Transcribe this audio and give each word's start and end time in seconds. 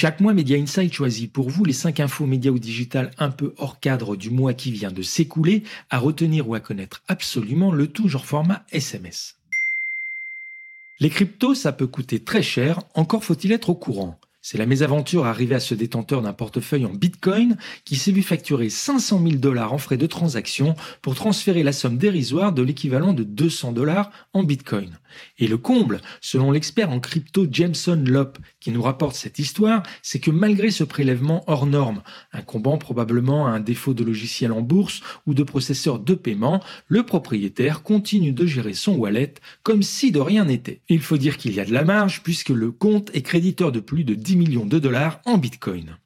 Chaque 0.00 0.20
mois, 0.20 0.32
Media 0.32 0.56
Insight 0.56 0.92
choisit 0.92 1.32
pour 1.32 1.50
vous 1.50 1.64
les 1.64 1.72
5 1.72 1.98
infos 1.98 2.24
médias 2.24 2.52
ou 2.52 2.60
digital 2.60 3.10
un 3.18 3.30
peu 3.30 3.52
hors 3.56 3.80
cadre 3.80 4.14
du 4.14 4.30
mois 4.30 4.54
qui 4.54 4.70
vient 4.70 4.92
de 4.92 5.02
s'écouler, 5.02 5.64
à 5.90 5.98
retenir 5.98 6.48
ou 6.48 6.54
à 6.54 6.60
connaître 6.60 7.02
absolument, 7.08 7.72
le 7.72 7.88
tout 7.88 8.06
genre 8.06 8.24
format 8.24 8.64
SMS. 8.70 9.34
Les 11.00 11.10
cryptos, 11.10 11.56
ça 11.56 11.72
peut 11.72 11.88
coûter 11.88 12.20
très 12.20 12.44
cher, 12.44 12.78
encore 12.94 13.24
faut-il 13.24 13.50
être 13.50 13.70
au 13.70 13.74
courant. 13.74 14.16
C'est 14.50 14.56
la 14.56 14.64
mésaventure 14.64 15.26
arrivée 15.26 15.56
à 15.56 15.60
ce 15.60 15.74
détenteur 15.74 16.22
d'un 16.22 16.32
portefeuille 16.32 16.86
en 16.86 16.94
Bitcoin 16.94 17.58
qui 17.84 17.96
s'est 17.96 18.12
vu 18.12 18.22
facturer 18.22 18.70
500 18.70 19.20
000 19.22 19.34
dollars 19.34 19.74
en 19.74 19.76
frais 19.76 19.98
de 19.98 20.06
transaction 20.06 20.74
pour 21.02 21.14
transférer 21.14 21.62
la 21.62 21.72
somme 21.72 21.98
dérisoire 21.98 22.54
de 22.54 22.62
l'équivalent 22.62 23.12
de 23.12 23.24
200 23.24 23.72
dollars 23.72 24.10
en 24.32 24.44
Bitcoin. 24.44 24.98
Et 25.38 25.48
le 25.48 25.58
comble, 25.58 26.00
selon 26.22 26.50
l'expert 26.50 26.90
en 26.90 26.98
crypto 26.98 27.46
Jameson 27.50 28.02
Lopp, 28.06 28.38
qui 28.58 28.70
nous 28.70 28.80
rapporte 28.80 29.16
cette 29.16 29.38
histoire, 29.38 29.82
c'est 30.02 30.18
que 30.18 30.30
malgré 30.30 30.70
ce 30.70 30.84
prélèvement 30.84 31.44
hors 31.46 31.66
norme, 31.66 32.02
incombant 32.32 32.78
probablement 32.78 33.46
à 33.46 33.50
un 33.50 33.60
défaut 33.60 33.92
de 33.92 34.04
logiciel 34.04 34.52
en 34.52 34.62
bourse 34.62 35.00
ou 35.26 35.34
de 35.34 35.42
processeur 35.42 35.98
de 35.98 36.14
paiement, 36.14 36.62
le 36.86 37.02
propriétaire 37.04 37.82
continue 37.82 38.32
de 38.32 38.46
gérer 38.46 38.72
son 38.72 38.94
wallet 38.94 39.34
comme 39.62 39.82
si 39.82 40.10
de 40.10 40.20
rien 40.20 40.46
n'était. 40.46 40.80
Il 40.88 41.00
faut 41.00 41.18
dire 41.18 41.36
qu'il 41.36 41.54
y 41.54 41.60
a 41.60 41.66
de 41.66 41.72
la 41.72 41.84
marge 41.84 42.22
puisque 42.22 42.48
le 42.48 42.70
compte 42.70 43.10
est 43.14 43.22
créditeur 43.22 43.72
de 43.72 43.80
plus 43.80 44.04
de 44.04 44.14
10 44.14 44.37
millions 44.38 44.66
de 44.66 44.78
dollars 44.78 45.20
en 45.26 45.36
Bitcoin. 45.36 45.98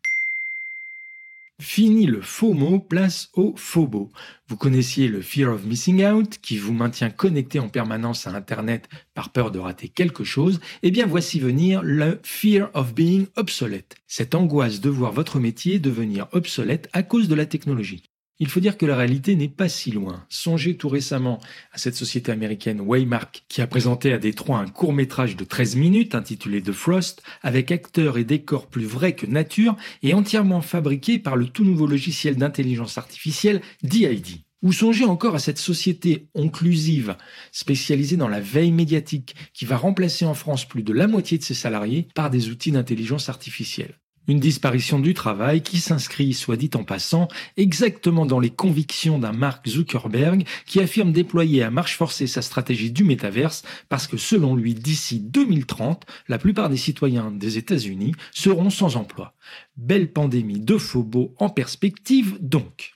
Fini 1.60 2.06
le 2.06 2.20
faux 2.20 2.54
mot, 2.54 2.80
place 2.80 3.30
au 3.34 3.54
beau. 3.86 4.10
Vous 4.48 4.56
connaissiez 4.56 5.06
le 5.06 5.20
Fear 5.20 5.52
of 5.52 5.64
Missing 5.64 6.04
Out 6.04 6.38
qui 6.42 6.58
vous 6.58 6.72
maintient 6.72 7.10
connecté 7.10 7.60
en 7.60 7.68
permanence 7.68 8.26
à 8.26 8.34
Internet 8.34 8.88
par 9.14 9.30
peur 9.30 9.52
de 9.52 9.60
rater 9.60 9.88
quelque 9.88 10.24
chose. 10.24 10.60
Eh 10.82 10.90
bien 10.90 11.06
voici 11.06 11.38
venir 11.38 11.82
le 11.84 12.18
Fear 12.24 12.68
of 12.74 12.94
Being 12.94 13.26
Obsolete. 13.36 13.94
Cette 14.08 14.34
angoisse 14.34 14.80
de 14.80 14.90
voir 14.90 15.12
votre 15.12 15.38
métier 15.38 15.78
devenir 15.78 16.26
obsolète 16.32 16.88
à 16.92 17.04
cause 17.04 17.28
de 17.28 17.36
la 17.36 17.46
technologie. 17.46 18.11
Il 18.38 18.48
faut 18.48 18.60
dire 18.60 18.76
que 18.76 18.86
la 18.86 18.96
réalité 18.96 19.36
n'est 19.36 19.48
pas 19.48 19.68
si 19.68 19.92
loin. 19.92 20.24
Songez 20.28 20.76
tout 20.76 20.88
récemment 20.88 21.38
à 21.72 21.78
cette 21.78 21.94
société 21.94 22.32
américaine 22.32 22.80
Waymark 22.80 23.44
qui 23.48 23.60
a 23.60 23.66
présenté 23.66 24.12
à 24.12 24.18
Détroit 24.18 24.58
un 24.58 24.68
court 24.68 24.92
métrage 24.92 25.36
de 25.36 25.44
13 25.44 25.76
minutes 25.76 26.14
intitulé 26.14 26.60
The 26.62 26.72
Frost 26.72 27.22
avec 27.42 27.70
acteurs 27.70 28.18
et 28.18 28.24
décors 28.24 28.66
plus 28.66 28.84
vrais 28.84 29.14
que 29.14 29.26
nature 29.26 29.76
et 30.02 30.14
entièrement 30.14 30.60
fabriqué 30.60 31.18
par 31.18 31.36
le 31.36 31.46
tout 31.46 31.64
nouveau 31.64 31.86
logiciel 31.86 32.36
d'intelligence 32.36 32.98
artificielle 32.98 33.60
DID. 33.82 34.42
Ou 34.62 34.72
songez 34.72 35.04
encore 35.04 35.34
à 35.34 35.40
cette 35.40 35.58
société 35.58 36.28
inclusive 36.36 37.16
spécialisée 37.50 38.16
dans 38.16 38.28
la 38.28 38.40
veille 38.40 38.70
médiatique 38.70 39.34
qui 39.52 39.64
va 39.64 39.76
remplacer 39.76 40.24
en 40.24 40.34
France 40.34 40.64
plus 40.64 40.84
de 40.84 40.92
la 40.92 41.08
moitié 41.08 41.36
de 41.36 41.42
ses 41.42 41.54
salariés 41.54 42.08
par 42.14 42.30
des 42.30 42.48
outils 42.48 42.70
d'intelligence 42.70 43.28
artificielle. 43.28 43.98
Une 44.28 44.40
disparition 44.40 44.98
du 44.98 45.14
travail 45.14 45.62
qui 45.62 45.78
s'inscrit, 45.78 46.32
soit 46.32 46.56
dit 46.56 46.70
en 46.74 46.84
passant, 46.84 47.28
exactement 47.56 48.24
dans 48.24 48.40
les 48.40 48.50
convictions 48.50 49.18
d'un 49.18 49.32
Mark 49.32 49.68
Zuckerberg 49.68 50.46
qui 50.64 50.80
affirme 50.80 51.12
déployer 51.12 51.62
à 51.62 51.70
marche 51.70 51.96
forcée 51.96 52.26
sa 52.26 52.40
stratégie 52.40 52.90
du 52.90 53.04
métaverse 53.04 53.62
parce 53.88 54.06
que 54.06 54.16
selon 54.16 54.54
lui, 54.54 54.74
d'ici 54.74 55.18
2030, 55.18 56.04
la 56.28 56.38
plupart 56.38 56.68
des 56.68 56.76
citoyens 56.76 57.30
des 57.30 57.58
États-Unis 57.58 58.14
seront 58.32 58.70
sans 58.70 58.96
emploi. 58.96 59.34
Belle 59.76 60.12
pandémie 60.12 60.60
de 60.60 60.78
faux 60.78 61.02
en 61.38 61.48
perspective 61.48 62.38
donc. 62.40 62.94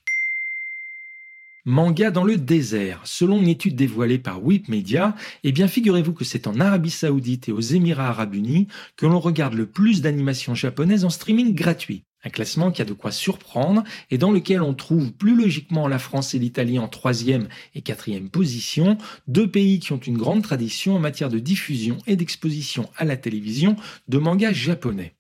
Manga 1.69 2.13
dans 2.13 2.23
le 2.23 2.37
désert. 2.37 3.01
Selon 3.03 3.41
une 3.41 3.49
étude 3.49 3.75
dévoilée 3.75 4.19
par 4.19 4.41
Whip 4.45 4.69
Media, 4.69 5.17
eh 5.43 5.51
bien 5.51 5.67
figurez-vous 5.67 6.13
que 6.13 6.25
c'est 6.25 6.47
en 6.47 6.61
Arabie 6.61 6.91
Saoudite 6.91 7.49
et 7.49 7.53
aux 7.53 7.59
Émirats 7.59 8.07
Arabes 8.07 8.37
Unis 8.37 8.69
que 8.97 9.05
l'on 9.05 9.19
regarde 9.19 9.55
le 9.55 9.67
plus 9.67 10.01
d'animations 10.01 10.55
japonaises 10.55 11.05
en 11.05 11.11
streaming 11.11 11.57
gratuit. 11.57 12.05
Un 12.23 12.31
classement 12.31 12.71
qui 12.71 12.83
a 12.83 12.85
de 12.85 12.93
quoi 12.93 13.11
surprendre 13.11 13.83
et 14.13 14.17
dans 14.17 14.31
lequel 14.31 14.63
on 14.63 14.75
trouve 14.75 15.13
plus 15.13 15.35
logiquement 15.35 15.89
la 15.89 15.99
France 15.99 16.35
et 16.35 16.39
l'Italie 16.39 16.79
en 16.79 16.87
troisième 16.87 17.49
et 17.75 17.83
quatrième 17.83 18.31
position, 18.31 18.97
deux 19.27 19.51
pays 19.51 19.81
qui 19.81 19.93
ont 19.93 19.99
une 19.99 20.19
grande 20.19 20.45
tradition 20.45 20.95
en 20.95 21.01
matière 21.01 21.31
de 21.31 21.41
diffusion 21.41 21.99
et 22.07 22.15
d'exposition 22.15 22.89
à 22.97 23.05
la 23.05 23.17
télévision 23.17 23.75
de 24.07 24.19
mangas 24.19 24.53
japonais. 24.53 25.16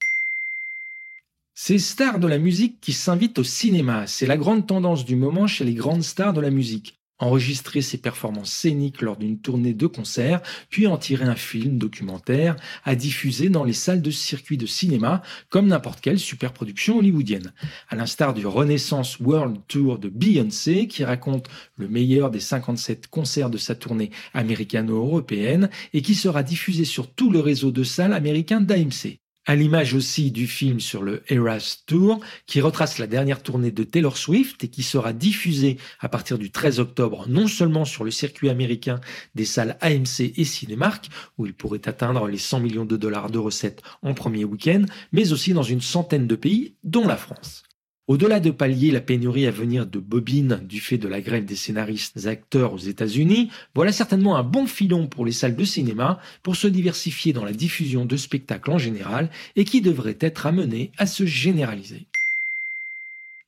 Ces 1.59 1.78
stars 1.78 2.19
de 2.19 2.27
la 2.27 2.37
musique 2.37 2.83
qui 2.83 2.93
s'invitent 2.93 3.39
au 3.39 3.43
cinéma, 3.43 4.06
c'est 4.06 4.27
la 4.27 4.37
grande 4.37 4.67
tendance 4.67 5.06
du 5.06 5.17
moment 5.17 5.47
chez 5.47 5.65
les 5.65 5.72
grandes 5.72 6.03
stars 6.03 6.34
de 6.34 6.43
la 6.43 6.50
musique. 6.50 7.00
Enregistrer 7.19 7.81
ses 7.81 7.97
performances 7.97 8.53
scéniques 8.53 9.00
lors 9.00 9.17
d'une 9.17 9.41
tournée 9.41 9.72
de 9.72 9.87
concert, 9.87 10.43
puis 10.69 10.87
en 10.87 10.99
tirer 10.99 11.25
un 11.25 11.34
film 11.34 11.78
documentaire 11.78 12.56
à 12.84 12.95
diffuser 12.95 13.49
dans 13.49 13.65
les 13.65 13.72
salles 13.72 14.03
de 14.03 14.11
circuit 14.11 14.59
de 14.59 14.66
cinéma, 14.66 15.22
comme 15.49 15.69
n'importe 15.69 16.03
quelle 16.03 16.19
superproduction 16.19 16.99
hollywoodienne. 16.99 17.55
À 17.89 17.97
l'instar 17.97 18.34
du 18.34 18.47
Renaissance 18.47 19.19
World 19.19 19.56
Tour 19.66 19.99
de 19.99 20.11
Beyoncé, 20.11 20.89
qui 20.89 21.05
raconte 21.05 21.49
le 21.77 21.89
meilleur 21.89 22.31
des 22.31 22.41
57 22.41 23.06
concerts 23.06 23.49
de 23.49 23.56
sa 23.56 23.75
tournée 23.75 24.11
américano-européenne 24.34 25.71
et 25.95 26.03
qui 26.03 26.15
sera 26.15 26.43
diffusé 26.43 26.84
sur 26.84 27.11
tout 27.15 27.31
le 27.31 27.41
réseau 27.41 27.71
de 27.71 27.83
salles 27.83 28.12
américains 28.12 28.61
d'AMC 28.61 29.21
à 29.47 29.55
l'image 29.55 29.95
aussi 29.95 30.31
du 30.31 30.47
film 30.47 30.81
sur 30.81 31.03
le 31.03 31.23
Eras 31.29 31.79
Tour, 31.87 32.21
qui 32.47 32.61
retrace 32.61 32.99
la 32.99 33.07
dernière 33.07 33.43
tournée 33.43 33.71
de 33.71 33.84
Taylor 33.84 34.17
Swift 34.17 34.65
et 34.65 34.69
qui 34.69 34.83
sera 34.83 35.12
diffusée 35.12 35.79
à 36.01 36.09
partir 36.09 36.39
du 36.39 36.51
13 36.51 36.81
octobre 36.81 37.27
non 37.29 37.47
seulement 37.47 37.84
sur 37.84 38.05
le 38.05 38.11
circuit 38.11 38.51
américain 38.51 39.01
des 39.34 39.45
salles 39.45 39.79
AMC 39.81 40.33
et 40.37 40.45
Cinemark, 40.45 41.09
où 41.39 41.47
il 41.47 41.55
pourrait 41.55 41.89
atteindre 41.89 42.27
les 42.29 42.39
100 42.39 42.61
millions 42.61 42.84
de 42.84 42.97
dollars 42.97 43.31
de 43.31 43.39
recettes 43.39 43.83
en 44.03 44.15
premier 44.15 44.45
week-end, 44.45 44.84
mais 45.12 45.33
aussi 45.33 45.53
dans 45.53 45.63
une 45.63 45.81
centaine 45.81 46.27
de 46.27 46.37
pays, 46.37 46.75
dont 46.83 47.07
la 47.07 47.17
France. 47.17 47.66
Au-delà 48.09 48.39
de 48.39 48.53
pallier 48.53 48.93
la 48.93 49.00
pénurie 49.00 49.49
à 49.49 49.50
venir 49.50 49.84
de 49.84 49.99
bobines 49.99 50.61
du 50.62 50.78
fait 50.78 50.97
de 50.97 51.09
la 51.09 51.21
grève 51.21 51.44
des 51.44 51.56
scénaristes 51.56 52.27
acteurs 52.28 52.72
aux 52.72 52.78
États-Unis, 52.78 53.50
voilà 53.75 53.91
certainement 53.91 54.37
un 54.37 54.44
bon 54.44 54.67
filon 54.67 55.09
pour 55.09 55.27
les 55.27 55.33
salles 55.33 55.56
de 55.56 55.65
cinéma 55.65 56.21
pour 56.45 56.55
se 56.55 56.69
diversifier 56.69 57.33
dans 57.33 57.45
la 57.45 57.53
diffusion 57.53 58.05
de 58.05 58.16
spectacles 58.16 58.71
en 58.71 58.78
général 58.78 59.28
et 59.56 59.65
qui 59.65 59.81
devrait 59.81 60.19
être 60.21 60.47
amené 60.47 60.93
à 60.99 61.06
se 61.06 61.27
généraliser. 61.27 62.06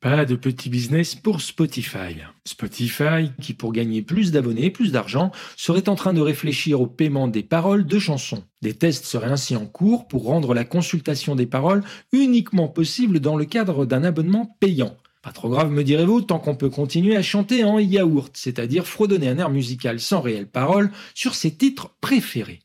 Pas 0.01 0.25
de 0.25 0.37
petit 0.37 0.71
business 0.71 1.17
pour 1.17 1.41
Spotify. 1.41 2.15
Spotify, 2.45 3.33
qui 3.43 3.53
pour 3.53 3.73
gagner 3.73 4.01
plus 4.01 4.31
d'abonnés, 4.31 4.71
plus 4.71 4.93
d'argent, 4.93 5.33
serait 5.57 5.89
en 5.89 5.97
train 5.97 6.13
de 6.13 6.21
réfléchir 6.21 6.81
au 6.81 6.87
paiement 6.87 7.27
des 7.27 7.43
paroles 7.43 7.85
de 7.85 7.99
chansons. 7.99 8.45
Des 8.63 8.75
tests 8.75 9.07
seraient 9.07 9.33
ainsi 9.33 9.57
en 9.57 9.67
cours 9.67 10.07
pour 10.07 10.23
rendre 10.27 10.55
la 10.55 10.65
consultation 10.65 11.35
des 11.35 11.47
paroles 11.47 11.83
uniquement 12.13 12.69
possible 12.69 13.19
dans 13.19 13.35
le 13.35 13.45
cadre 13.45 13.87
d'un 13.87 14.05
abonnement 14.05 14.57
payant. 14.61 14.97
Pas 15.21 15.33
trop 15.33 15.49
grave, 15.49 15.73
me 15.73 15.83
direz-vous, 15.83 16.21
tant 16.21 16.39
qu'on 16.39 16.55
peut 16.55 16.71
continuer 16.71 17.17
à 17.17 17.23
chanter 17.23 17.65
en 17.65 17.81
yaourt, 17.81 18.31
c'est-à-dire 18.37 18.87
fredonner 18.87 19.29
un 19.29 19.39
air 19.39 19.51
musical 19.51 19.99
sans 19.99 20.21
réelle 20.21 20.49
parole 20.49 20.93
sur 21.13 21.35
ses 21.35 21.57
titres 21.57 21.97
préférés. 22.01 22.61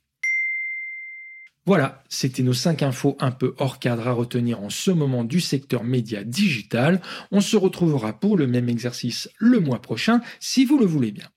Voilà, 1.65 2.03
c'était 2.09 2.43
nos 2.43 2.53
5 2.53 2.83
infos 2.83 3.15
un 3.21 3.31
peu 3.31 3.55
hors 3.57 3.79
cadre 3.79 4.05
à 4.09 4.11
retenir 4.11 4.61
en 4.61 4.69
ce 4.69 4.91
moment 4.91 5.23
du 5.23 5.39
secteur 5.39 5.85
média 5.85 6.25
digital. 6.25 7.01
On 7.31 7.39
se 7.39 7.55
retrouvera 7.55 8.19
pour 8.19 8.37
le 8.37 8.47
même 8.47 8.67
exercice 8.67 9.29
le 9.37 9.61
mois 9.61 9.81
prochain, 9.81 10.19
si 10.41 10.65
vous 10.65 10.77
le 10.77 10.85
voulez 10.85 11.11
bien. 11.13 11.29